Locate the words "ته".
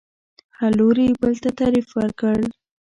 1.43-1.49